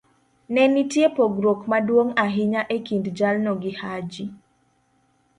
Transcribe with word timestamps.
ne 0.53 0.63
nitie 0.73 1.07
pogruok 1.15 1.61
maduong' 1.71 2.11
ahinya 2.25 2.61
e 2.75 2.77
kind 2.87 3.05
jalno 3.19 3.51
gi 3.61 3.71
Haji. 3.79 4.25